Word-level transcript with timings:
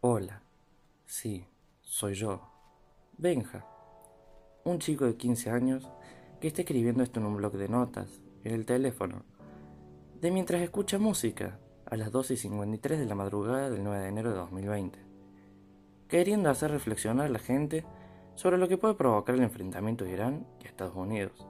Hola, 0.00 0.42
sí, 1.06 1.44
soy 1.80 2.14
yo, 2.14 2.40
Benja, 3.16 3.66
un 4.62 4.78
chico 4.78 5.06
de 5.06 5.16
15 5.16 5.50
años 5.50 5.90
que 6.40 6.46
está 6.46 6.62
escribiendo 6.62 7.02
esto 7.02 7.18
en 7.18 7.26
un 7.26 7.36
blog 7.36 7.54
de 7.54 7.68
notas, 7.68 8.22
en 8.44 8.54
el 8.54 8.64
teléfono, 8.64 9.24
de 10.20 10.30
mientras 10.30 10.62
escucha 10.62 11.00
música 11.00 11.58
a 11.84 11.96
las 11.96 12.12
12 12.12 12.34
y 12.34 12.36
53 12.36 13.00
de 13.00 13.06
la 13.06 13.16
madrugada 13.16 13.70
del 13.70 13.82
9 13.82 14.00
de 14.00 14.08
enero 14.08 14.30
de 14.30 14.36
2020, 14.36 15.00
queriendo 16.06 16.48
hacer 16.48 16.70
reflexionar 16.70 17.26
a 17.26 17.30
la 17.30 17.40
gente 17.40 17.84
sobre 18.36 18.56
lo 18.56 18.68
que 18.68 18.78
puede 18.78 18.94
provocar 18.94 19.34
el 19.34 19.42
enfrentamiento 19.42 20.04
de 20.04 20.12
Irán 20.12 20.46
y 20.62 20.68
Estados 20.68 20.94
Unidos, 20.94 21.44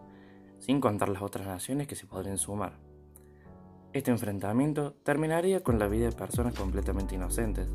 sin 0.58 0.80
contar 0.80 1.10
las 1.10 1.20
otras 1.20 1.46
naciones 1.46 1.86
que 1.86 1.96
se 1.96 2.06
podrían 2.06 2.38
sumar. 2.38 2.87
Este 3.98 4.12
enfrentamiento 4.12 4.94
terminaría 5.02 5.64
con 5.64 5.80
la 5.80 5.88
vida 5.88 6.04
de 6.04 6.12
personas 6.12 6.54
completamente 6.54 7.16
inocentes, 7.16 7.66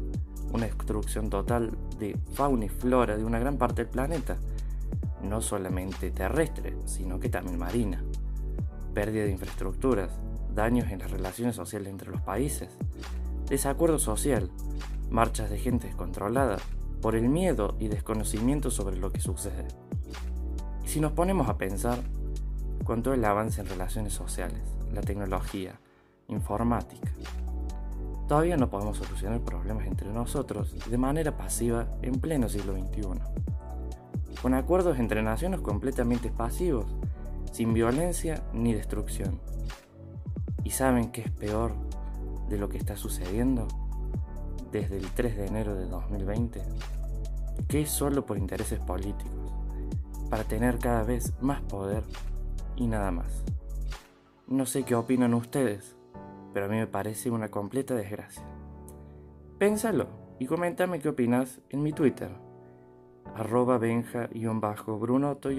una 0.53 0.67
destrucción 0.67 1.29
total 1.29 1.77
de 1.99 2.17
fauna 2.31 2.63
y 2.63 2.69
flora 2.69 3.17
de 3.17 3.25
una 3.25 3.39
gran 3.39 3.57
parte 3.57 3.83
del 3.83 3.91
planeta, 3.91 4.37
no 5.21 5.41
solamente 5.41 6.11
terrestre, 6.11 6.77
sino 6.85 7.19
que 7.19 7.27
también 7.27 7.59
marina, 7.59 8.05
pérdida 8.93 9.25
de 9.25 9.31
infraestructuras, 9.31 10.11
daños 10.55 10.89
en 10.91 10.99
las 10.99 11.11
relaciones 11.11 11.57
sociales 11.57 11.89
entre 11.89 12.09
los 12.09 12.21
países, 12.21 12.69
desacuerdo 13.49 13.99
social, 13.99 14.49
marchas 15.09 15.49
de 15.49 15.59
gente 15.59 15.87
descontrolada 15.87 16.55
por 17.01 17.17
el 17.17 17.27
miedo 17.27 17.75
y 17.81 17.89
desconocimiento 17.89 18.71
sobre 18.71 18.95
lo 18.95 19.11
que 19.11 19.19
sucede. 19.19 19.67
Y 20.85 20.87
si 20.87 21.01
nos 21.01 21.11
ponemos 21.11 21.49
a 21.49 21.57
pensar, 21.57 21.99
con 22.85 23.03
todo 23.03 23.13
el 23.13 23.25
avance 23.25 23.59
en 23.59 23.67
relaciones 23.67 24.13
sociales, 24.13 24.61
la 24.93 25.01
tecnología, 25.01 25.81
informática, 26.27 27.11
todavía 28.27 28.57
no 28.57 28.69
podemos 28.69 28.97
solucionar 28.97 29.41
problemas 29.41 29.87
entre 29.87 30.11
nosotros 30.11 30.75
de 30.89 30.97
manera 30.97 31.37
pasiva 31.37 31.87
en 32.01 32.19
pleno 32.19 32.49
siglo 32.49 32.73
XXI. 32.73 33.19
Con 34.41 34.53
acuerdos 34.53 34.99
entre 34.99 35.21
naciones 35.21 35.61
completamente 35.61 36.31
pasivos, 36.31 36.85
sin 37.51 37.73
violencia 37.73 38.43
ni 38.51 38.73
destrucción. 38.73 39.39
¿Y 40.63 40.71
saben 40.71 41.11
qué 41.11 41.21
es 41.21 41.31
peor 41.31 41.73
de 42.49 42.57
lo 42.57 42.67
que 42.69 42.77
está 42.77 42.97
sucediendo 42.97 43.67
desde 44.71 44.97
el 44.97 45.07
3 45.11 45.37
de 45.37 45.47
enero 45.47 45.75
de 45.75 45.85
2020? 45.85 46.61
Que 47.67 47.81
es 47.81 47.89
solo 47.89 48.25
por 48.25 48.37
intereses 48.37 48.79
políticos, 48.79 49.53
para 50.29 50.43
tener 50.43 50.79
cada 50.79 51.03
vez 51.03 51.33
más 51.39 51.61
poder 51.61 52.03
y 52.75 52.87
nada 52.87 53.11
más. 53.11 53.43
No 54.47 54.65
sé 54.65 54.83
qué 54.83 54.95
opinan 54.95 55.33
ustedes, 55.35 55.95
pero 56.53 56.65
a 56.65 56.69
mí 56.69 56.77
me 56.77 56.87
parece 56.87 57.31
una 57.31 57.49
completa 57.49 57.95
desgracia. 57.95 58.43
Pénsalo 59.57 60.07
y 60.39 60.45
coméntame 60.45 60.99
qué 60.99 61.09
opinas 61.09 61.61
en 61.69 61.83
mi 61.83 61.93
Twitter, 61.93 62.29
arroba 63.35 63.77
benja-brunoto- 63.79 65.51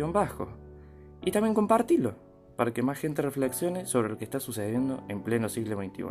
y 1.23 1.31
también 1.31 1.55
compartilo 1.55 2.15
para 2.57 2.73
que 2.73 2.83
más 2.83 2.99
gente 2.99 3.23
reflexione 3.23 3.87
sobre 3.87 4.09
lo 4.09 4.19
que 4.19 4.25
está 4.25 4.41
sucediendo 4.41 5.03
en 5.09 5.23
pleno 5.23 5.49
siglo 5.49 5.77
XXI. 5.77 6.05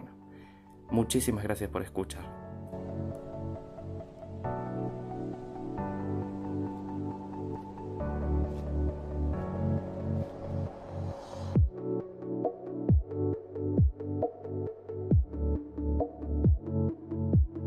Muchísimas 0.89 1.43
gracias 1.43 1.69
por 1.69 1.81
escuchar. 1.81 2.42